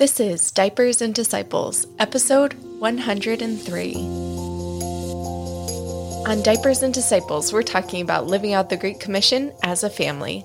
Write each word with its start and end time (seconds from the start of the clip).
This 0.00 0.18
is 0.18 0.50
Diapers 0.50 1.02
and 1.02 1.14
Disciples, 1.14 1.86
episode 1.98 2.54
103. 2.54 3.94
On 6.26 6.42
Diapers 6.42 6.82
and 6.82 6.94
Disciples, 6.94 7.52
we're 7.52 7.62
talking 7.62 8.00
about 8.00 8.26
living 8.26 8.54
out 8.54 8.70
the 8.70 8.78
Great 8.78 8.98
Commission 8.98 9.52
as 9.62 9.84
a 9.84 9.90
family. 9.90 10.42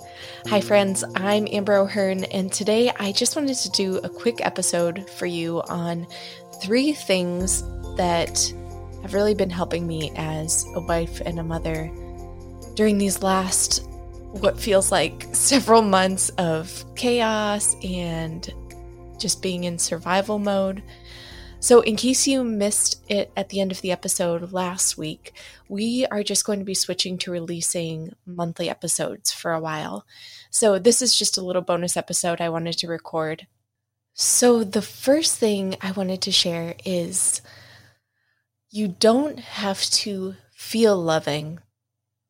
Hi, 0.47 0.59
friends, 0.59 1.05
I'm 1.15 1.47
Amber 1.49 1.77
O'Hearn, 1.77 2.25
and 2.25 2.51
today 2.51 2.91
I 2.99 3.13
just 3.13 3.37
wanted 3.37 3.55
to 3.55 3.69
do 3.69 3.99
a 3.99 4.09
quick 4.09 4.45
episode 4.45 5.09
for 5.11 5.25
you 5.25 5.61
on 5.69 6.05
three 6.61 6.91
things 6.91 7.63
that 7.95 8.53
have 9.03 9.13
really 9.13 9.35
been 9.35 9.49
helping 9.49 9.87
me 9.87 10.11
as 10.17 10.65
a 10.75 10.81
wife 10.81 11.21
and 11.21 11.39
a 11.39 11.43
mother 11.43 11.89
during 12.73 12.97
these 12.97 13.23
last, 13.23 13.87
what 14.33 14.59
feels 14.59 14.91
like 14.91 15.27
several 15.31 15.81
months 15.81 16.27
of 16.31 16.83
chaos 16.97 17.73
and 17.85 18.53
just 19.25 19.41
being 19.41 19.63
in 19.63 19.79
survival 19.79 20.37
mode. 20.37 20.83
So, 21.59 21.81
in 21.81 21.95
case 21.95 22.27
you 22.27 22.43
missed 22.43 23.03
it 23.09 23.31
at 23.35 23.49
the 23.49 23.59
end 23.59 23.71
of 23.71 23.81
the 23.81 23.91
episode 23.91 24.53
last 24.53 24.99
week, 24.99 25.33
we 25.67 26.05
are 26.11 26.21
just 26.21 26.45
going 26.45 26.59
to 26.59 26.65
be 26.65 26.75
switching 26.75 27.17
to 27.17 27.31
releasing 27.31 28.13
monthly 28.23 28.69
episodes 28.69 29.31
for 29.31 29.51
a 29.51 29.59
while. 29.59 30.05
So, 30.51 30.77
this 30.77 31.01
is 31.01 31.17
just 31.17 31.39
a 31.39 31.41
little 31.41 31.63
bonus 31.63 31.97
episode 31.97 32.39
I 32.39 32.49
wanted 32.49 32.77
to 32.77 32.87
record. 32.87 33.47
So, 34.13 34.63
the 34.63 34.83
first 34.83 35.39
thing 35.39 35.75
I 35.81 35.91
wanted 35.91 36.21
to 36.21 36.31
share 36.31 36.75
is 36.85 37.41
you 38.69 38.87
don't 38.87 39.39
have 39.39 39.81
to 40.05 40.35
feel 40.53 40.95
loving 40.95 41.61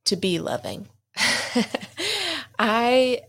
to 0.05 0.15
be 0.15 0.39
loving. 0.39 0.87
I 2.57 3.23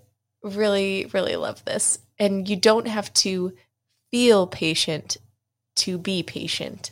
really, 0.44 1.10
really 1.12 1.34
love 1.34 1.64
this 1.64 1.98
and 2.18 2.48
you 2.48 2.56
don't 2.56 2.86
have 2.86 3.12
to 3.14 3.52
feel 4.16 4.46
patient 4.46 5.18
to 5.74 5.98
be 5.98 6.22
patient. 6.22 6.90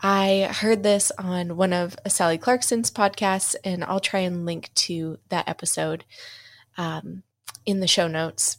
I 0.00 0.48
heard 0.52 0.84
this 0.84 1.10
on 1.18 1.56
one 1.56 1.72
of 1.72 1.96
Sally 2.06 2.38
Clarkson's 2.38 2.88
podcasts, 2.88 3.56
and 3.64 3.82
I'll 3.82 3.98
try 3.98 4.20
and 4.20 4.46
link 4.46 4.70
to 4.86 5.18
that 5.28 5.48
episode 5.48 6.04
um, 6.78 7.24
in 7.64 7.80
the 7.80 7.88
show 7.88 8.06
notes. 8.06 8.58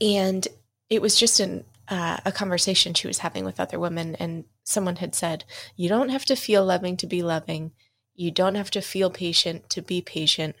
And 0.00 0.48
it 0.88 1.00
was 1.00 1.14
just 1.16 1.38
an, 1.38 1.64
uh, 1.86 2.16
a 2.24 2.32
conversation 2.32 2.92
she 2.92 3.06
was 3.06 3.18
having 3.18 3.44
with 3.44 3.60
other 3.60 3.78
women, 3.78 4.16
and 4.16 4.42
someone 4.64 4.96
had 4.96 5.14
said, 5.14 5.44
You 5.76 5.88
don't 5.88 6.08
have 6.08 6.24
to 6.24 6.34
feel 6.34 6.64
loving 6.64 6.96
to 6.96 7.06
be 7.06 7.22
loving. 7.22 7.70
You 8.16 8.32
don't 8.32 8.56
have 8.56 8.72
to 8.72 8.80
feel 8.80 9.10
patient 9.10 9.70
to 9.70 9.80
be 9.80 10.02
patient. 10.02 10.56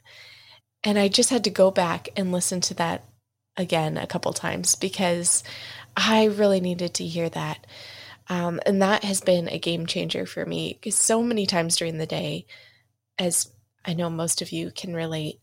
And 0.84 0.96
I 0.96 1.08
just 1.08 1.30
had 1.30 1.42
to 1.42 1.50
go 1.50 1.72
back 1.72 2.10
and 2.16 2.30
listen 2.30 2.60
to 2.60 2.74
that 2.74 3.02
again 3.60 3.96
a 3.96 4.06
couple 4.06 4.32
times 4.32 4.74
because 4.74 5.44
I 5.96 6.24
really 6.24 6.60
needed 6.60 6.94
to 6.94 7.06
hear 7.06 7.28
that. 7.28 7.66
Um, 8.28 8.60
and 8.64 8.80
that 8.82 9.04
has 9.04 9.20
been 9.20 9.48
a 9.48 9.58
game 9.58 9.86
changer 9.86 10.26
for 10.26 10.46
me 10.46 10.78
because 10.80 10.96
so 10.96 11.22
many 11.22 11.46
times 11.46 11.76
during 11.76 11.98
the 11.98 12.06
day, 12.06 12.46
as 13.18 13.52
I 13.84 13.94
know 13.94 14.08
most 14.08 14.40
of 14.40 14.52
you 14.52 14.70
can 14.70 14.94
relate, 14.94 15.40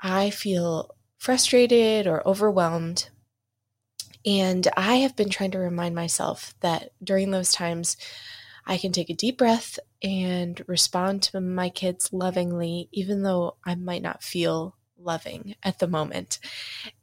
I 0.00 0.30
feel 0.30 0.94
frustrated 1.18 2.06
or 2.06 2.26
overwhelmed. 2.26 3.10
And 4.26 4.66
I 4.76 4.96
have 4.96 5.16
been 5.16 5.30
trying 5.30 5.52
to 5.52 5.58
remind 5.58 5.94
myself 5.94 6.54
that 6.60 6.90
during 7.02 7.30
those 7.30 7.52
times, 7.52 7.96
I 8.66 8.76
can 8.76 8.92
take 8.92 9.08
a 9.08 9.14
deep 9.14 9.38
breath 9.38 9.78
and 10.02 10.62
respond 10.66 11.22
to 11.24 11.40
my 11.40 11.70
kids 11.70 12.12
lovingly, 12.12 12.88
even 12.92 13.22
though 13.22 13.56
I 13.64 13.74
might 13.74 14.02
not 14.02 14.22
feel 14.22 14.76
loving 14.98 15.54
at 15.62 15.78
the 15.78 15.86
moment. 15.86 16.38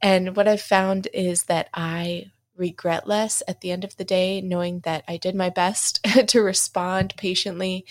And 0.02 0.36
what 0.36 0.48
I've 0.48 0.62
found 0.62 1.08
is 1.14 1.44
that 1.44 1.70
I 1.74 2.32
regret 2.56 3.08
less 3.08 3.44
at 3.48 3.62
the 3.62 3.72
end 3.72 3.84
of 3.84 3.98
the 3.98 4.06
day, 4.06 4.42
knowing 4.42 4.80
that 4.82 5.04
I 5.08 5.18
did 5.18 5.36
my 5.36 5.50
best 5.50 6.04
to 6.28 6.42
respond 6.42 7.14
patiently 7.18 7.86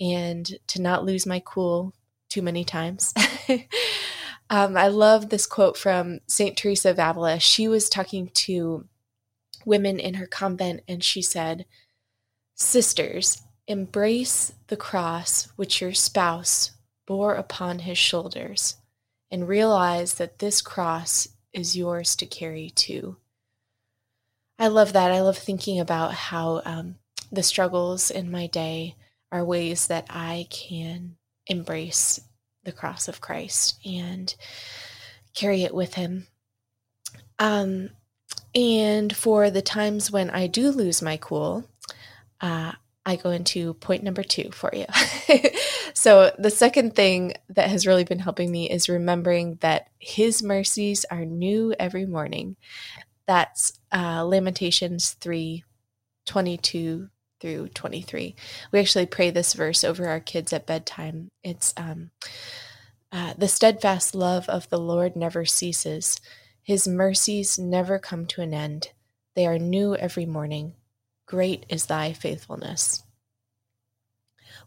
and 0.00 0.58
to 0.68 0.82
not 0.82 1.04
lose 1.04 1.26
my 1.26 1.42
cool 1.44 1.94
too 2.28 2.42
many 2.42 2.64
times. 2.64 3.12
um, 4.50 4.76
I 4.76 4.88
love 4.88 5.28
this 5.28 5.46
quote 5.46 5.76
from 5.76 6.20
St. 6.26 6.56
Teresa 6.56 6.90
of 6.90 6.98
Avila. 6.98 7.38
She 7.38 7.68
was 7.68 7.88
talking 7.88 8.30
to 8.34 8.86
women 9.64 10.00
in 10.00 10.14
her 10.14 10.26
convent 10.26 10.82
and 10.88 11.04
she 11.04 11.22
said, 11.22 11.66
Sisters, 12.54 13.42
embrace 13.68 14.52
the 14.66 14.76
cross 14.76 15.48
which 15.56 15.80
your 15.80 15.92
spouse 15.92 16.72
bore 17.06 17.34
upon 17.34 17.80
his 17.80 17.98
shoulders 17.98 18.76
and 19.32 19.48
realize 19.48 20.14
that 20.14 20.38
this 20.38 20.60
cross 20.60 21.26
is 21.52 21.76
yours 21.76 22.14
to 22.16 22.26
carry 22.26 22.70
too. 22.70 23.16
I 24.58 24.68
love 24.68 24.92
that. 24.92 25.10
I 25.10 25.22
love 25.22 25.38
thinking 25.38 25.80
about 25.80 26.12
how 26.12 26.60
um, 26.66 26.96
the 27.32 27.42
struggles 27.42 28.10
in 28.10 28.30
my 28.30 28.46
day 28.46 28.94
are 29.32 29.44
ways 29.44 29.86
that 29.86 30.06
I 30.10 30.46
can 30.50 31.16
embrace 31.46 32.20
the 32.62 32.72
cross 32.72 33.08
of 33.08 33.22
Christ 33.22 33.80
and 33.84 34.32
carry 35.34 35.62
it 35.62 35.74
with 35.74 35.94
Him. 35.94 36.26
Um, 37.38 37.88
and 38.54 39.16
for 39.16 39.50
the 39.50 39.62
times 39.62 40.12
when 40.12 40.28
I 40.28 40.46
do 40.46 40.70
lose 40.70 41.00
my 41.00 41.16
cool, 41.16 41.64
uh, 42.40 42.72
I 43.04 43.16
go 43.16 43.30
into 43.30 43.74
point 43.74 44.04
number 44.04 44.22
two 44.22 44.50
for 44.52 44.70
you. 44.72 44.86
so, 45.94 46.32
the 46.38 46.50
second 46.50 46.94
thing 46.94 47.34
that 47.48 47.68
has 47.68 47.86
really 47.86 48.04
been 48.04 48.20
helping 48.20 48.50
me 48.50 48.70
is 48.70 48.88
remembering 48.88 49.58
that 49.60 49.88
His 49.98 50.42
mercies 50.42 51.04
are 51.10 51.24
new 51.24 51.74
every 51.80 52.06
morning. 52.06 52.56
That's 53.26 53.78
uh, 53.92 54.24
Lamentations 54.24 55.12
3 55.20 55.64
22 56.26 57.08
through 57.40 57.68
23. 57.68 58.36
We 58.70 58.78
actually 58.78 59.06
pray 59.06 59.30
this 59.30 59.54
verse 59.54 59.82
over 59.82 60.06
our 60.06 60.20
kids 60.20 60.52
at 60.52 60.66
bedtime. 60.66 61.28
It's 61.42 61.74
um, 61.76 62.12
uh, 63.10 63.34
the 63.36 63.48
steadfast 63.48 64.14
love 64.14 64.48
of 64.48 64.68
the 64.70 64.78
Lord 64.78 65.16
never 65.16 65.44
ceases, 65.44 66.20
His 66.62 66.86
mercies 66.86 67.58
never 67.58 67.98
come 67.98 68.26
to 68.26 68.42
an 68.42 68.54
end. 68.54 68.90
They 69.34 69.46
are 69.46 69.58
new 69.58 69.96
every 69.96 70.26
morning. 70.26 70.74
Great 71.32 71.64
is 71.70 71.86
thy 71.86 72.12
faithfulness. 72.12 73.04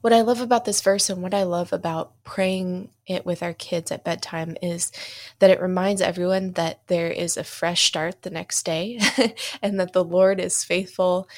What 0.02 0.14
I 0.14 0.22
love 0.22 0.42
about 0.42 0.66
this 0.66 0.82
verse 0.82 1.12
and 1.12 1.22
what 1.22 1.36
I 1.36 1.44
love 1.44 1.72
about 1.72 2.24
praying 2.24 2.90
it 3.06 3.24
with 3.24 3.44
our 3.44 3.54
kids 3.54 3.92
at 3.92 4.04
bedtime 4.04 4.58
is 4.64 4.92
that 5.38 5.52
it 5.52 5.62
reminds 5.62 6.02
everyone 6.02 6.54
that 6.54 6.82
there 6.88 7.12
is 7.12 7.38
a 7.38 7.44
fresh 7.44 7.86
start 7.86 8.24
the 8.24 8.32
next 8.32 8.64
day 8.66 9.00
and 9.62 9.80
that 9.80 9.94
the 9.94 10.04
Lord 10.04 10.40
is 10.40 10.64
faithful. 10.64 11.30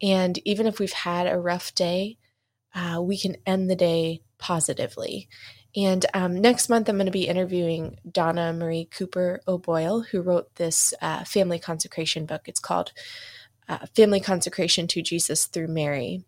And 0.00 0.38
even 0.44 0.68
if 0.68 0.78
we've 0.78 0.92
had 0.92 1.26
a 1.26 1.40
rough 1.40 1.74
day, 1.74 2.16
uh, 2.72 3.02
we 3.02 3.18
can 3.18 3.34
end 3.46 3.68
the 3.68 3.74
day 3.74 4.22
positively. 4.38 5.28
And 5.74 6.06
um, 6.14 6.40
next 6.40 6.68
month, 6.68 6.88
I'm 6.88 6.98
going 6.98 7.06
to 7.06 7.12
be 7.12 7.26
interviewing 7.26 7.98
Donna 8.08 8.52
Marie 8.52 8.84
Cooper 8.84 9.40
O'Boyle, 9.48 10.02
who 10.02 10.22
wrote 10.22 10.54
this 10.54 10.94
uh, 11.02 11.24
family 11.24 11.58
consecration 11.58 12.26
book. 12.26 12.42
It's 12.46 12.60
called 12.60 12.92
uh, 13.68 13.86
family 13.94 14.20
consecration 14.20 14.86
to 14.88 15.02
Jesus 15.02 15.46
through 15.46 15.68
Mary. 15.68 16.24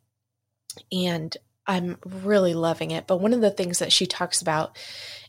And 0.93 1.37
I'm 1.67 1.99
really 2.05 2.55
loving 2.55 2.91
it. 2.91 3.06
But 3.06 3.21
one 3.21 3.33
of 3.33 3.41
the 3.41 3.51
things 3.51 3.78
that 3.78 3.93
she 3.93 4.06
talks 4.06 4.43
about 4.43 4.77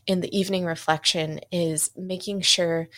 in 0.06 0.20
the 0.20 0.36
evening 0.36 0.64
reflection 0.64 1.40
is 1.50 1.90
making 1.96 2.42
sure 2.42 2.88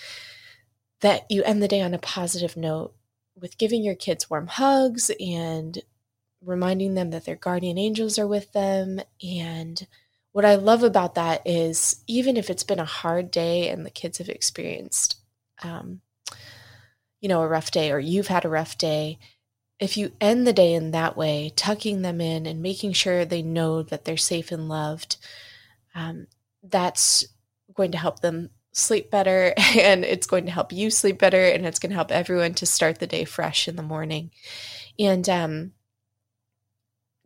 that 1.01 1.27
you 1.31 1.43
end 1.43 1.63
the 1.63 1.69
day 1.69 1.83
on 1.83 1.95
a 1.95 1.99
positive 1.99 2.57
note 2.57 2.95
with 3.37 3.59
giving 3.59 3.83
your 3.83 3.95
kids 3.95 4.31
warm 4.31 4.47
hugs 4.47 5.11
and 5.21 5.83
reminding 6.41 6.95
them 6.95 7.11
that 7.11 7.25
their 7.25 7.37
guardian 7.37 7.79
angels 7.79 8.19
are 8.19 8.27
with 8.27 8.53
them. 8.53 9.01
And 9.23 9.87
what 10.33 10.45
I 10.45 10.55
love 10.55 10.83
about 10.83 11.15
that 11.17 11.43
is 11.45 12.03
even 12.07 12.37
if 12.37 12.51
it's 12.51 12.65
been 12.65 12.81
a 12.81 12.85
hard 12.85 13.31
day 13.31 13.69
and 13.69 13.85
the 13.85 13.91
kids 13.91 14.19
have 14.19 14.29
experienced 14.29 15.17
um, 15.63 16.01
you 17.25 17.29
know, 17.29 17.41
a 17.41 17.49
rough 17.49 17.71
day 17.71 17.91
or 17.91 17.99
you've 17.99 18.27
had 18.27 18.45
a 18.45 18.51
rough 18.51 18.77
day, 18.77 19.19
if 19.81 19.97
you 19.97 20.13
end 20.21 20.47
the 20.47 20.53
day 20.53 20.75
in 20.75 20.91
that 20.91 21.17
way, 21.17 21.51
tucking 21.57 22.03
them 22.03 22.21
in 22.21 22.45
and 22.45 22.61
making 22.61 22.93
sure 22.93 23.25
they 23.25 23.41
know 23.41 23.83
that 23.83 24.05
they're 24.05 24.19
safe 24.19 24.53
and 24.53 24.69
loved, 24.69 25.17
um, 25.95 26.27
that's 26.63 27.25
going 27.73 27.93
to 27.93 27.97
help 27.97 28.21
them 28.21 28.51
sleep 28.73 29.11
better 29.11 29.55
and 29.59 30.05
it's 30.05 30.27
going 30.27 30.45
to 30.45 30.53
help 30.53 30.71
you 30.71 30.91
sleep 30.91 31.19
better 31.19 31.47
and 31.47 31.65
it's 31.65 31.79
going 31.79 31.89
to 31.89 31.97
help 31.97 32.13
everyone 32.13 32.53
to 32.53 32.67
start 32.67 32.99
the 32.99 33.07
day 33.07 33.25
fresh 33.25 33.69
in 33.69 33.77
the 33.77 33.83
morning. 33.83 34.31
And 34.99 35.27
um, 35.27 35.73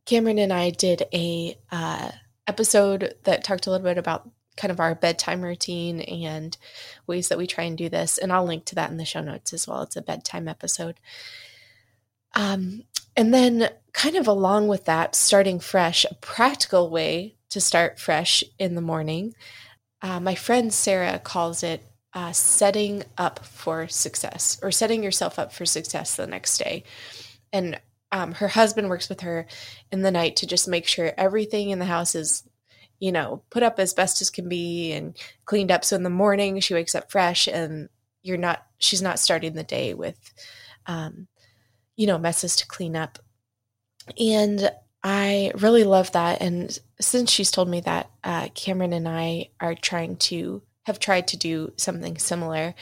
Cameron 0.07 0.39
and 0.39 0.53
I 0.53 0.71
did 0.71 1.07
a 1.13 1.59
uh, 1.73 2.13
episode 2.47 3.17
that 3.25 3.43
talked 3.43 3.67
a 3.67 3.73
little 3.73 3.85
bit 3.85 3.99
about 3.99 4.31
kind 4.59 4.71
of 4.71 4.81
our 4.81 4.95
bedtime 4.95 5.41
routine 5.41 6.01
and 6.03 6.59
ways 7.07 7.29
that 7.29 7.39
we 7.39 7.47
try 7.47 7.65
and 7.65 7.79
do 7.79 7.89
this. 7.89 8.19
And 8.19 8.31
I'll 8.31 8.45
link 8.45 8.67
to 8.67 8.75
that 8.75 8.91
in 8.91 8.99
the 8.99 9.07
show 9.07 9.23
notes 9.23 9.55
as 9.55 9.67
well. 9.67 9.83
It's 9.83 9.97
a 9.97 10.03
bedtime 10.03 10.49
episode. 10.49 10.97
Um, 12.35 12.85
and 13.17 13.33
then, 13.33 13.71
kind 13.93 14.17
of 14.17 14.29
along 14.29 14.69
with 14.69 14.85
that, 14.85 15.15
starting 15.15 15.59
fresh, 15.59 16.05
a 16.05 16.15
practical 16.15 16.91
way 16.91 17.37
to 17.51 17.61
start 17.61 17.99
fresh 17.99 18.45
in 18.59 18.75
the 18.75 18.83
morning. 18.83 19.35
Uh, 20.03 20.21
my 20.21 20.35
friend 20.35 20.73
Sarah 20.73 21.19
calls 21.19 21.63
it 21.63 21.83
uh, 22.13 22.33
setting 22.33 23.05
up 23.17 23.45
for 23.45 23.89
success 23.89 24.59
or 24.63 24.71
setting 24.71 25.03
yourself 25.03 25.39
up 25.39 25.53
for 25.53 25.67
success 25.67 26.17
the 26.17 26.27
next 26.27 26.59
day. 26.59 26.85
And 27.53 27.81
um, 28.13 28.33
her 28.33 28.49
husband 28.49 28.89
works 28.89 29.09
with 29.09 29.21
her 29.23 29.47
in 29.91 30.03
the 30.03 30.11
night 30.11 30.37
to 30.37 30.47
just 30.47 30.69
make 30.69 30.87
sure 30.87 31.13
everything 31.17 31.71
in 31.71 31.79
the 31.79 31.85
house 31.85 32.15
is, 32.15 32.43
you 32.99 33.13
know, 33.13 33.43
put 33.51 33.63
up 33.63 33.79
as 33.79 33.95
best 33.95 34.21
as 34.21 34.31
can 34.31 34.49
be 34.49 34.93
and 34.93 35.17
cleaned 35.45 35.71
up. 35.71 35.85
So 35.85 35.97
in 35.97 36.03
the 36.03 36.11
morning, 36.11 36.61
she 36.61 36.75
wakes 36.75 36.95
up 36.95 37.11
fresh 37.11 37.47
and 37.47 37.89
you're 38.23 38.37
not, 38.37 38.65
she's 38.79 39.03
not 39.03 39.19
starting 39.19 39.55
the 39.55 39.63
day 39.63 39.95
with, 39.95 40.19
um, 40.87 41.29
you 41.97 42.07
know, 42.07 42.19
messes 42.19 42.57
to 42.57 42.67
clean 42.67 42.97
up. 42.97 43.19
And 44.19 44.71
I 45.03 45.53
really 45.57 45.85
love 45.85 46.13
that. 46.13 46.41
And 46.41 46.77
since 47.01 47.31
she's 47.31 47.51
told 47.51 47.69
me 47.69 47.81
that, 47.83 48.11
uh, 48.25 48.49
Cameron 48.55 48.93
and 48.93 49.09
I 49.09 49.51
are 49.61 49.75
trying 49.75 50.17
to 50.17 50.63
have 50.87 50.99
tried 50.99 51.29
to 51.29 51.37
do 51.37 51.73
something 51.77 52.19
similar 52.19 52.75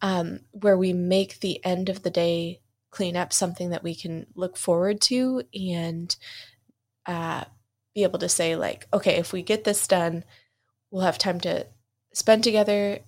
um, 0.00 0.40
where 0.52 0.76
we 0.76 0.92
make 0.92 1.38
the 1.38 1.64
end 1.64 1.88
of 1.88 2.02
the 2.02 2.10
day 2.10 2.60
clean 2.90 3.16
up 3.16 3.32
something 3.32 3.70
that 3.70 3.82
we 3.82 3.94
can 3.94 4.26
look 4.34 4.56
forward 4.56 5.00
to 5.02 5.42
and 5.54 6.16
uh, 7.06 7.44
be 7.94 8.02
able 8.02 8.18
to 8.20 8.28
say, 8.28 8.56
like, 8.56 8.86
okay, 8.92 9.16
if 9.16 9.32
we 9.32 9.42
get 9.42 9.64
this 9.64 9.86
done, 9.86 10.24
we'll 10.90 11.02
have 11.02 11.18
time 11.18 11.40
to 11.40 11.66
spend 12.12 12.44
together 12.44 13.00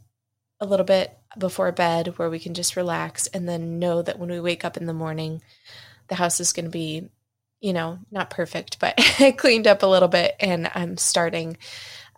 a 0.61 0.67
little 0.67 0.87
bit 0.87 1.17
before 1.39 1.73
bed 1.73 2.19
where 2.19 2.31
we 2.31 2.39
can 2.39 2.55
just 2.55 2.77
relax 2.77 3.27
and 3.29 3.49
then 3.49 3.79
know 3.79 4.03
that 4.03 4.19
when 4.19 4.31
we 4.31 4.41
wake 4.41 4.65
up 4.65 4.77
in 4.77 4.87
the 4.87 4.93
morning, 4.93 5.43
the 6.09 6.15
house 6.15 6.41
is 6.41 6.53
going 6.53 6.67
to 6.67 6.71
be, 6.71 7.09
you 7.61 7.73
know, 7.73 7.99
not 8.11 8.31
perfect, 8.31 8.79
but 8.79 8.99
cleaned 9.37 9.67
up 9.67 9.83
a 9.83 9.87
little 9.87 10.09
bit. 10.09 10.35
And 10.41 10.71
I'm 10.75 10.97
starting 10.97 11.57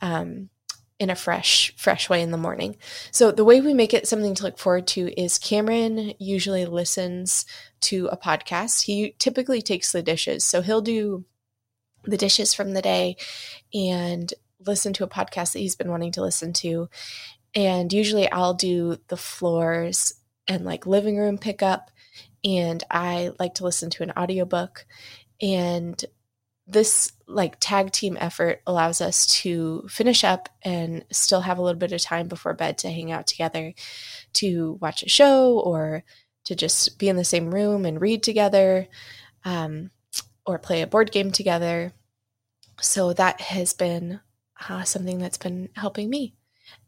um, 0.02 0.50
in 0.98 1.10
a 1.10 1.16
fresh 1.16 1.74
fresh 1.76 2.08
way 2.08 2.22
in 2.22 2.30
the 2.30 2.38
morning. 2.38 2.76
So 3.10 3.30
the 3.30 3.44
way 3.44 3.60
we 3.60 3.74
make 3.74 3.94
it 3.94 4.08
something 4.08 4.34
to 4.34 4.42
look 4.42 4.58
forward 4.58 4.86
to 4.88 5.20
is 5.20 5.38
Cameron 5.38 6.14
usually 6.18 6.66
listens 6.66 7.44
to 7.82 8.08
a 8.10 8.16
podcast. 8.16 8.82
He 8.82 9.14
typically 9.18 9.62
takes 9.62 9.92
the 9.92 10.02
dishes. 10.02 10.44
So 10.44 10.62
he'll 10.62 10.80
do 10.80 11.24
the 12.06 12.16
dishes 12.16 12.54
from 12.54 12.72
the 12.72 12.82
day 12.82 13.16
and 13.74 14.32
listen 14.64 14.92
to 14.94 15.04
a 15.04 15.08
podcast 15.08 15.52
that 15.52 15.60
he's 15.60 15.76
been 15.76 15.90
wanting 15.90 16.12
to 16.12 16.22
listen 16.22 16.52
to. 16.52 16.88
And 17.54 17.92
usually 17.92 18.30
I'll 18.30 18.54
do 18.54 18.98
the 19.08 19.16
floors 19.16 20.14
and 20.48 20.64
like 20.64 20.86
living 20.86 21.16
room 21.16 21.38
pickup 21.38 21.90
and 22.44 22.82
I 22.90 23.32
like 23.38 23.54
to 23.54 23.64
listen 23.64 23.90
to 23.90 24.02
an 24.02 24.12
audiobook 24.16 24.86
and 25.40 26.02
this 26.66 27.12
like 27.28 27.56
tag 27.60 27.92
team 27.92 28.16
effort 28.20 28.60
allows 28.66 29.00
us 29.00 29.26
to 29.26 29.86
finish 29.88 30.24
up 30.24 30.48
and 30.62 31.04
still 31.12 31.40
have 31.42 31.58
a 31.58 31.62
little 31.62 31.78
bit 31.78 31.92
of 31.92 32.00
time 32.00 32.26
before 32.26 32.54
bed 32.54 32.78
to 32.78 32.90
hang 32.90 33.12
out 33.12 33.26
together 33.26 33.72
to 34.32 34.78
watch 34.80 35.02
a 35.02 35.08
show 35.08 35.58
or 35.60 36.02
to 36.44 36.54
just 36.56 36.98
be 36.98 37.08
in 37.08 37.16
the 37.16 37.24
same 37.24 37.54
room 37.54 37.84
and 37.84 38.00
read 38.00 38.22
together 38.22 38.88
um, 39.44 39.90
or 40.46 40.58
play 40.58 40.82
a 40.82 40.86
board 40.86 41.10
game 41.12 41.30
together 41.30 41.92
so 42.80 43.12
that 43.12 43.40
has 43.40 43.72
been 43.72 44.20
uh, 44.68 44.84
something 44.84 45.18
that's 45.18 45.38
been 45.38 45.68
helping 45.74 46.08
me 46.08 46.34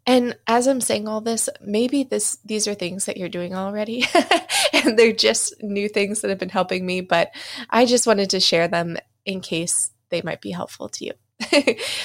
and 0.06 0.37
as 0.46 0.66
i'm 0.66 0.81
saying 0.81 1.06
all 1.06 1.20
this 1.20 1.49
maybe 1.60 2.02
this 2.02 2.38
these 2.44 2.66
are 2.66 2.75
things 2.75 3.05
that 3.05 3.16
you're 3.16 3.28
doing 3.28 3.55
already 3.55 4.05
and 4.72 4.99
they're 4.99 5.12
just 5.12 5.55
new 5.62 5.88
things 5.88 6.20
that 6.20 6.28
have 6.28 6.38
been 6.38 6.49
helping 6.49 6.84
me 6.84 7.00
but 7.00 7.31
i 7.70 7.84
just 7.84 8.06
wanted 8.06 8.31
to 8.31 8.40
share 8.40 8.69
them 8.69 8.96
in 9.25 9.40
case 9.40 9.90
they 10.10 10.22
might 10.22 10.40
be 10.40 10.50
helpful 10.50 10.88
to 10.88 11.05
you. 11.05 11.12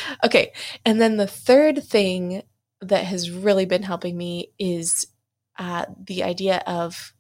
okay. 0.24 0.52
And 0.86 1.02
then 1.02 1.18
the 1.18 1.28
third 1.28 1.84
thing 1.84 2.44
that 2.82 3.06
has 3.06 3.32
really 3.32 3.66
been 3.66 3.84
helping 3.84 4.18
me 4.18 4.52
is 4.60 5.08
uh, 5.58 5.86
the 6.06 6.24
idea 6.24 6.62
of 6.68 7.14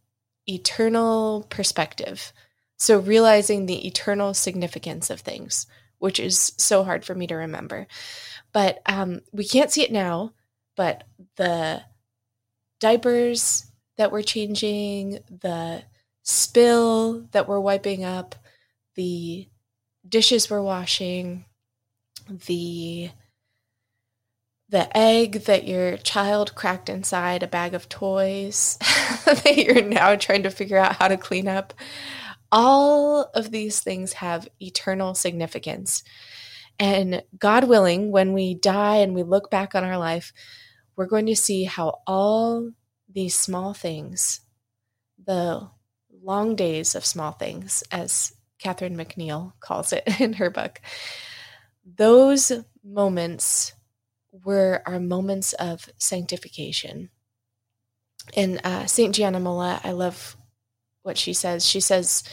eternal 0.47 1.47
perspective. 1.49 2.33
So, 2.77 2.99
realizing 2.99 3.65
the 3.65 3.87
eternal 3.87 4.33
significance 4.33 5.09
of 5.09 5.21
things, 5.21 5.67
which 5.99 6.19
is 6.19 6.53
so 6.57 6.83
hard 6.83 7.05
for 7.05 7.15
me 7.15 7.27
to 7.27 7.35
remember. 7.35 7.87
But 8.51 8.81
um, 8.85 9.21
we 9.31 9.45
can't 9.45 9.71
see 9.71 9.83
it 9.83 9.91
now, 9.91 10.33
but 10.75 11.05
the 11.37 11.83
diapers 12.79 13.71
that 13.97 14.11
we're 14.11 14.23
changing, 14.23 15.19
the 15.29 15.83
spill 16.23 17.21
that 17.31 17.47
we're 17.47 17.59
wiping 17.59 18.03
up, 18.03 18.35
the 18.95 19.47
dishes 20.07 20.49
we're 20.49 20.61
washing, 20.61 21.45
the 22.29 23.09
the 24.69 24.97
egg 24.97 25.43
that 25.43 25.67
your 25.67 25.97
child 25.97 26.55
cracked 26.55 26.89
inside 26.89 27.43
a 27.43 27.47
bag 27.47 27.75
of 27.75 27.87
toys 27.89 28.77
that 29.25 29.55
you're 29.55 29.83
now 29.83 30.15
trying 30.15 30.41
to 30.41 30.49
figure 30.49 30.77
out 30.77 30.95
how 30.95 31.07
to 31.07 31.15
clean 31.15 31.47
up. 31.47 31.73
All 32.53 33.23
of 33.33 33.49
these 33.49 33.81
things 33.81 34.13
have 34.13 34.47
eternal 34.61 35.15
significance. 35.15 36.03
And 36.77 37.23
God 37.39 37.65
willing, 37.65 38.11
when 38.11 38.33
we 38.33 38.53
die 38.53 38.97
and 38.97 39.15
we 39.15 39.23
look 39.23 39.49
back 39.49 39.73
on 39.73 39.83
our 39.83 39.97
life, 39.97 40.33
we're 40.95 41.07
going 41.07 41.25
to 41.25 41.35
see 41.35 41.63
how 41.63 42.01
all 42.05 42.71
these 43.11 43.35
small 43.35 43.73
things, 43.73 44.41
the 45.25 45.67
long 46.21 46.55
days 46.55 46.93
of 46.93 47.05
small 47.05 47.31
things, 47.31 47.83
as 47.91 48.33
Catherine 48.59 48.95
McNiel 48.95 49.53
calls 49.59 49.91
it 49.91 50.03
in 50.21 50.33
her 50.33 50.51
book. 50.51 50.79
Those 51.83 52.51
moments 52.83 53.73
were 54.31 54.83
our 54.85 54.99
moments 54.99 55.53
of 55.53 55.89
sanctification. 55.97 57.09
And 58.37 58.61
uh, 58.63 58.85
St. 58.85 59.15
Gianna 59.15 59.39
Molla, 59.39 59.81
I 59.83 59.91
love 59.91 60.37
what 61.03 61.17
she 61.17 61.33
says. 61.33 61.65
She 61.65 61.79
says, 61.79 62.23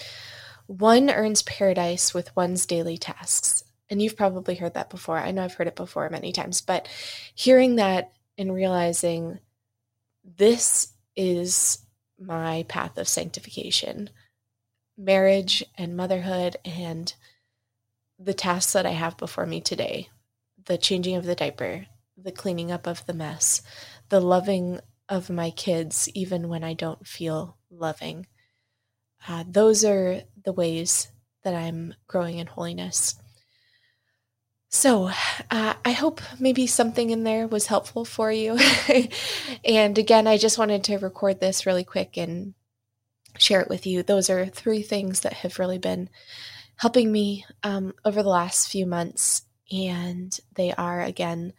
One 0.67 1.11
earns 1.11 1.43
paradise 1.43 2.14
with 2.14 2.34
one's 2.34 2.67
daily 2.67 2.99
tasks. 2.99 3.62
And 3.88 4.00
you've 4.00 4.17
probably 4.17 4.55
heard 4.55 4.75
that 4.75 4.90
before. 4.90 5.19
I 5.19 5.32
know 5.32 5.43
I've 5.43 5.55
heard 5.55 5.67
it 5.67 5.76
before 5.76 6.08
many 6.11 6.32
times, 6.32 6.61
but 6.61 6.88
hearing 7.34 7.76
that 7.76 8.12
and 8.38 8.55
realizing 8.55 9.40
this 10.25 10.93
is 11.17 11.78
my 12.19 12.64
path 12.69 12.96
of 12.99 13.08
sanctification 13.08 14.11
marriage 14.96 15.64
and 15.78 15.96
motherhood 15.96 16.56
and 16.64 17.14
the 18.19 18.34
tasks 18.34 18.75
that 18.75 18.84
I 18.84 18.90
have 18.90 19.16
before 19.16 19.46
me 19.46 19.61
today 19.61 20.08
the 20.66 20.76
changing 20.76 21.16
of 21.16 21.25
the 21.25 21.34
diaper, 21.34 21.87
the 22.16 22.31
cleaning 22.31 22.70
up 22.70 22.87
of 22.87 23.05
the 23.06 23.14
mess, 23.14 23.62
the 24.11 24.20
loving 24.20 24.78
of 25.08 25.31
my 25.31 25.50
kids, 25.50 26.08
even 26.14 26.49
when 26.49 26.62
I 26.62 26.75
don't 26.75 27.06
feel 27.06 27.56
loving. 27.70 28.26
Uh, 29.26 29.44
those 29.46 29.84
are 29.84 30.22
the 30.44 30.52
ways 30.52 31.09
that 31.42 31.54
I'm 31.54 31.95
growing 32.06 32.38
in 32.38 32.47
holiness. 32.47 33.16
So, 34.68 35.11
uh, 35.50 35.75
I 35.85 35.90
hope 35.90 36.21
maybe 36.38 36.66
something 36.66 37.11
in 37.11 37.25
there 37.25 37.49
was 37.49 37.66
helpful 37.66 38.04
for 38.04 38.30
you. 38.30 38.56
and 39.64 39.99
again, 39.99 40.28
I 40.28 40.37
just 40.37 40.59
wanted 40.59 40.85
to 40.85 40.99
record 40.99 41.40
this 41.40 41.66
really 41.66 41.83
quick 41.83 42.16
and 42.16 42.54
share 43.37 43.61
it 43.61 43.68
with 43.68 43.87
you. 43.87 44.02
Those 44.02 44.30
are 44.30 44.47
three 44.47 44.83
things 44.83 45.21
that 45.21 45.33
have 45.33 45.59
really 45.59 45.78
been 45.78 46.09
helping 46.76 47.11
me 47.11 47.45
um, 47.64 47.95
over 48.04 48.23
the 48.23 48.28
last 48.28 48.68
few 48.68 48.87
months. 48.87 49.42
And 49.73 50.38
they 50.54 50.73
are, 50.73 51.02
again, 51.02 51.52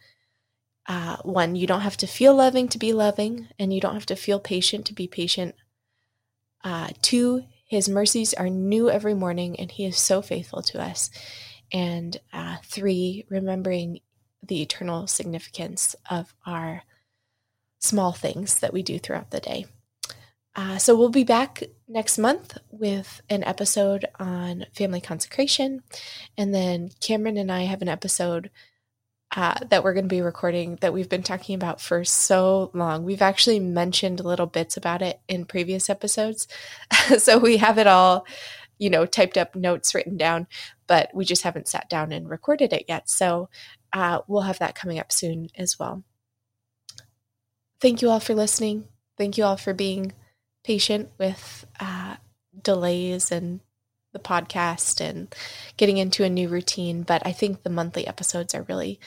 uh, 0.86 1.18
one, 1.18 1.54
you 1.54 1.66
don't 1.66 1.82
have 1.82 1.96
to 1.98 2.06
feel 2.06 2.34
loving 2.34 2.68
to 2.68 2.78
be 2.78 2.92
loving, 2.92 3.48
and 3.58 3.72
you 3.72 3.80
don't 3.80 3.94
have 3.94 4.06
to 4.06 4.16
feel 4.16 4.40
patient 4.40 4.86
to 4.86 4.94
be 4.94 5.06
patient. 5.06 5.54
Uh, 6.64 6.88
two, 7.02 7.44
his 7.72 7.88
mercies 7.88 8.34
are 8.34 8.50
new 8.50 8.90
every 8.90 9.14
morning, 9.14 9.58
and 9.58 9.70
he 9.70 9.86
is 9.86 9.96
so 9.96 10.20
faithful 10.20 10.60
to 10.60 10.78
us. 10.78 11.08
And 11.72 12.18
uh, 12.30 12.58
three, 12.62 13.24
remembering 13.30 14.00
the 14.46 14.60
eternal 14.60 15.06
significance 15.06 15.96
of 16.10 16.34
our 16.44 16.82
small 17.78 18.12
things 18.12 18.58
that 18.58 18.74
we 18.74 18.82
do 18.82 18.98
throughout 18.98 19.30
the 19.30 19.40
day. 19.40 19.64
Uh, 20.54 20.76
so 20.76 20.94
we'll 20.94 21.08
be 21.08 21.24
back 21.24 21.62
next 21.88 22.18
month 22.18 22.58
with 22.70 23.22
an 23.30 23.42
episode 23.42 24.04
on 24.20 24.66
family 24.74 25.00
consecration. 25.00 25.82
And 26.36 26.54
then 26.54 26.90
Cameron 27.00 27.38
and 27.38 27.50
I 27.50 27.62
have 27.62 27.80
an 27.80 27.88
episode 27.88 28.50
uh, 29.34 29.54
that 29.70 29.82
we're 29.82 29.94
going 29.94 30.04
to 30.04 30.14
be 30.14 30.20
recording 30.20 30.76
that 30.82 30.92
we've 30.92 31.08
been 31.08 31.22
talking 31.22 31.54
about 31.54 31.80
for 31.80 32.04
so 32.04 32.70
long. 32.74 33.04
We've 33.04 33.22
actually 33.22 33.60
mentioned 33.60 34.20
little 34.20 34.46
bits 34.46 34.76
about 34.76 35.00
it 35.00 35.20
in 35.26 35.46
previous 35.46 35.88
episodes. 35.88 36.46
so 37.18 37.38
we 37.38 37.56
have 37.56 37.78
it 37.78 37.86
all, 37.86 38.26
you 38.78 38.90
know, 38.90 39.06
typed 39.06 39.38
up 39.38 39.56
notes 39.56 39.94
written 39.94 40.18
down, 40.18 40.46
but 40.86 41.10
we 41.14 41.24
just 41.24 41.44
haven't 41.44 41.68
sat 41.68 41.88
down 41.88 42.12
and 42.12 42.28
recorded 42.28 42.72
it 42.74 42.84
yet. 42.88 43.08
So 43.08 43.48
uh, 43.92 44.20
we'll 44.26 44.42
have 44.42 44.58
that 44.58 44.74
coming 44.74 44.98
up 44.98 45.10
soon 45.10 45.48
as 45.56 45.78
well. 45.78 46.04
Thank 47.80 48.02
you 48.02 48.10
all 48.10 48.20
for 48.20 48.34
listening. 48.34 48.84
Thank 49.16 49.38
you 49.38 49.44
all 49.44 49.56
for 49.56 49.72
being 49.72 50.12
patient 50.62 51.10
with 51.18 51.66
uh, 51.80 52.16
delays 52.62 53.32
and 53.32 53.60
the 54.12 54.18
podcast 54.18 55.00
and 55.00 55.34
getting 55.76 55.98
into 55.98 56.24
a 56.24 56.30
new 56.30 56.48
routine. 56.48 57.02
But 57.02 57.26
I 57.26 57.32
think 57.32 57.62
the 57.62 57.70
monthly 57.70 58.06
episodes 58.06 58.54
are 58.54 58.66
really 58.68 59.00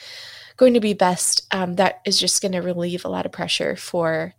going 0.56 0.74
to 0.74 0.80
be 0.80 0.94
best. 0.94 1.46
Um, 1.52 1.76
that 1.76 2.00
is 2.04 2.18
just 2.18 2.42
going 2.42 2.52
to 2.52 2.60
relieve 2.60 3.04
a 3.04 3.10
lot 3.10 3.26
of 3.26 3.32
pressure 3.32 3.76
for 3.76 4.34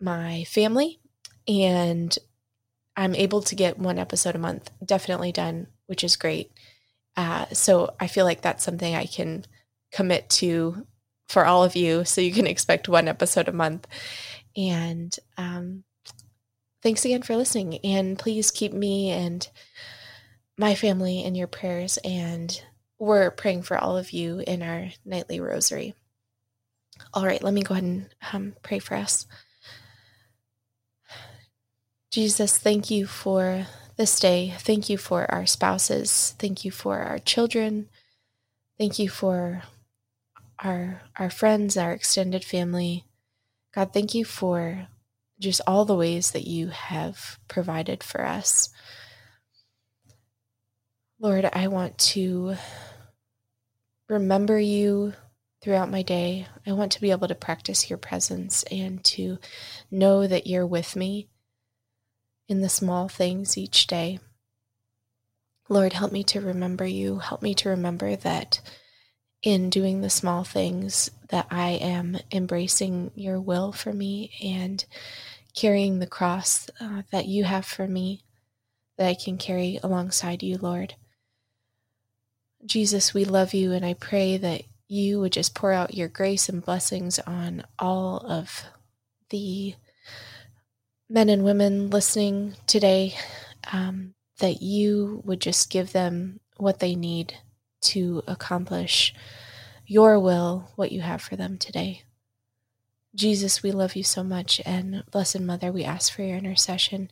my 0.00 0.44
family. 0.44 1.00
And 1.48 2.16
I'm 2.96 3.14
able 3.14 3.42
to 3.42 3.54
get 3.54 3.78
one 3.78 3.98
episode 3.98 4.34
a 4.34 4.38
month 4.38 4.70
definitely 4.84 5.32
done, 5.32 5.68
which 5.86 6.02
is 6.02 6.16
great. 6.16 6.50
Uh, 7.16 7.46
so 7.52 7.94
I 8.00 8.06
feel 8.06 8.24
like 8.24 8.42
that's 8.42 8.64
something 8.64 8.94
I 8.94 9.06
can 9.06 9.44
commit 9.92 10.28
to 10.30 10.86
for 11.28 11.44
all 11.44 11.64
of 11.64 11.76
you. 11.76 12.04
So 12.04 12.20
you 12.20 12.32
can 12.32 12.46
expect 12.46 12.88
one 12.88 13.08
episode 13.08 13.48
a 13.48 13.52
month. 13.52 13.86
And 14.56 15.14
um, 15.36 15.84
thanks 16.82 17.04
again 17.04 17.22
for 17.22 17.36
listening. 17.36 17.78
And 17.84 18.18
please 18.18 18.50
keep 18.50 18.72
me 18.72 19.10
and 19.10 19.46
my 20.58 20.74
family 20.74 21.24
in 21.24 21.34
your 21.34 21.46
prayers. 21.46 21.98
And 21.98 22.60
we're 22.98 23.30
praying 23.30 23.62
for 23.62 23.78
all 23.78 23.96
of 23.96 24.10
you 24.10 24.42
in 24.46 24.62
our 24.62 24.88
nightly 25.04 25.40
rosary. 25.40 25.94
All 27.12 27.26
right, 27.26 27.42
let 27.42 27.52
me 27.52 27.62
go 27.62 27.74
ahead 27.74 27.84
and 27.84 28.14
um, 28.32 28.54
pray 28.62 28.78
for 28.78 28.94
us. 28.94 29.26
Jesus, 32.10 32.56
thank 32.56 32.90
you 32.90 33.06
for 33.06 33.66
this 33.96 34.18
day. 34.18 34.54
Thank 34.58 34.88
you 34.88 34.96
for 34.96 35.30
our 35.30 35.44
spouses. 35.44 36.34
Thank 36.38 36.64
you 36.64 36.70
for 36.70 36.98
our 36.98 37.18
children. 37.18 37.88
Thank 38.78 38.98
you 38.98 39.08
for 39.08 39.62
our 40.58 41.02
our 41.18 41.30
friends, 41.30 41.76
our 41.76 41.92
extended 41.92 42.44
family. 42.44 43.04
God, 43.74 43.92
thank 43.92 44.14
you 44.14 44.24
for 44.24 44.88
just 45.38 45.60
all 45.66 45.84
the 45.84 45.94
ways 45.94 46.30
that 46.30 46.46
you 46.46 46.68
have 46.68 47.38
provided 47.48 48.02
for 48.02 48.24
us. 48.24 48.70
Lord, 51.18 51.48
I 51.50 51.68
want 51.68 51.96
to 51.98 52.56
remember 54.06 54.60
you 54.60 55.14
throughout 55.62 55.90
my 55.90 56.02
day. 56.02 56.46
I 56.66 56.72
want 56.72 56.92
to 56.92 57.00
be 57.00 57.10
able 57.10 57.28
to 57.28 57.34
practice 57.34 57.88
your 57.88 57.96
presence 57.96 58.64
and 58.64 59.02
to 59.04 59.38
know 59.90 60.26
that 60.26 60.46
you're 60.46 60.66
with 60.66 60.94
me 60.94 61.28
in 62.48 62.60
the 62.60 62.68
small 62.68 63.08
things 63.08 63.56
each 63.56 63.86
day. 63.86 64.20
Lord, 65.70 65.94
help 65.94 66.12
me 66.12 66.22
to 66.24 66.40
remember 66.42 66.86
you. 66.86 67.18
Help 67.18 67.40
me 67.40 67.54
to 67.54 67.70
remember 67.70 68.14
that 68.16 68.60
in 69.42 69.70
doing 69.70 70.02
the 70.02 70.10
small 70.10 70.44
things 70.44 71.10
that 71.30 71.46
I 71.50 71.70
am 71.70 72.18
embracing 72.30 73.10
your 73.14 73.40
will 73.40 73.72
for 73.72 73.92
me 73.92 74.32
and 74.44 74.84
carrying 75.54 75.98
the 75.98 76.06
cross 76.06 76.68
uh, 76.78 77.02
that 77.10 77.24
you 77.24 77.44
have 77.44 77.64
for 77.64 77.88
me 77.88 78.22
that 78.98 79.08
I 79.08 79.14
can 79.14 79.38
carry 79.38 79.80
alongside 79.82 80.42
you, 80.42 80.58
Lord. 80.58 80.94
Jesus, 82.66 83.14
we 83.14 83.24
love 83.24 83.54
you, 83.54 83.72
and 83.72 83.84
I 83.84 83.94
pray 83.94 84.36
that 84.38 84.62
you 84.88 85.20
would 85.20 85.32
just 85.32 85.54
pour 85.54 85.72
out 85.72 85.94
your 85.94 86.08
grace 86.08 86.48
and 86.48 86.64
blessings 86.64 87.18
on 87.20 87.64
all 87.78 88.18
of 88.18 88.64
the 89.30 89.74
men 91.08 91.28
and 91.28 91.44
women 91.44 91.90
listening 91.90 92.54
today, 92.66 93.14
um, 93.72 94.14
that 94.38 94.62
you 94.62 95.22
would 95.24 95.40
just 95.40 95.70
give 95.70 95.92
them 95.92 96.40
what 96.56 96.80
they 96.80 96.94
need 96.94 97.34
to 97.82 98.22
accomplish 98.26 99.14
your 99.86 100.18
will, 100.18 100.70
what 100.74 100.90
you 100.90 101.00
have 101.00 101.22
for 101.22 101.36
them 101.36 101.58
today. 101.58 102.02
Jesus, 103.14 103.62
we 103.62 103.70
love 103.70 103.96
you 103.96 104.02
so 104.02 104.24
much, 104.24 104.60
and 104.66 105.04
Blessed 105.10 105.40
Mother, 105.40 105.70
we 105.70 105.84
ask 105.84 106.12
for 106.12 106.22
your 106.22 106.36
intercession. 106.38 107.10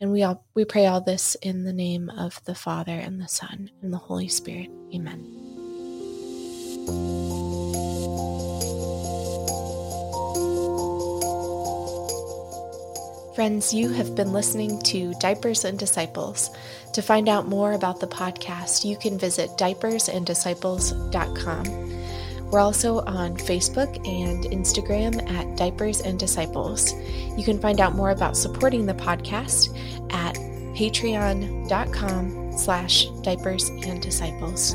And 0.00 0.12
we 0.12 0.22
all 0.22 0.44
we 0.54 0.64
pray 0.64 0.86
all 0.86 1.00
this 1.00 1.34
in 1.36 1.64
the 1.64 1.72
name 1.72 2.10
of 2.10 2.44
the 2.44 2.54
Father 2.54 2.92
and 2.92 3.20
the 3.20 3.28
Son 3.28 3.70
and 3.82 3.92
the 3.92 3.98
Holy 3.98 4.28
Spirit. 4.28 4.70
Amen. 4.94 5.24
Friends, 13.34 13.74
you 13.74 13.90
have 13.90 14.14
been 14.14 14.32
listening 14.32 14.80
to 14.82 15.12
Diapers 15.20 15.64
and 15.64 15.76
Disciples. 15.78 16.50
To 16.94 17.02
find 17.02 17.28
out 17.28 17.48
more 17.48 17.74
about 17.74 18.00
the 18.00 18.06
podcast, 18.06 18.82
you 18.82 18.96
can 18.96 19.18
visit 19.18 19.50
diapersanddisciples.com. 19.58 22.05
We're 22.50 22.60
also 22.60 23.00
on 23.00 23.36
Facebook 23.36 23.96
and 24.06 24.44
Instagram 24.44 25.28
at 25.30 25.56
Diapers 25.56 26.00
and 26.00 26.18
Disciples. 26.18 26.92
You 27.36 27.44
can 27.44 27.58
find 27.58 27.80
out 27.80 27.94
more 27.94 28.10
about 28.10 28.36
supporting 28.36 28.86
the 28.86 28.94
podcast 28.94 29.76
at 30.12 30.36
patreon.com 30.76 32.52
slash 32.56 33.06
diapers 33.22 33.68
and 33.68 34.00
disciples. 34.00 34.74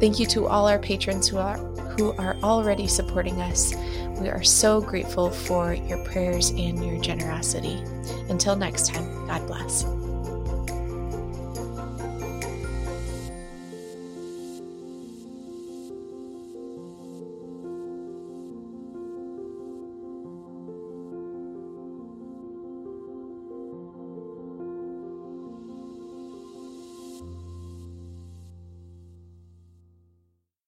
Thank 0.00 0.18
you 0.18 0.26
to 0.26 0.46
all 0.46 0.66
our 0.66 0.78
patrons 0.78 1.28
who 1.28 1.38
are 1.38 1.56
who 1.96 2.12
are 2.14 2.36
already 2.42 2.88
supporting 2.88 3.40
us. 3.40 3.74
We 4.20 4.28
are 4.28 4.42
so 4.42 4.80
grateful 4.80 5.30
for 5.30 5.74
your 5.74 6.04
prayers 6.04 6.50
and 6.50 6.84
your 6.84 7.00
generosity. 7.00 7.82
Until 8.28 8.56
next 8.56 8.92
time, 8.92 9.26
God 9.26 9.46
bless. 9.46 10.03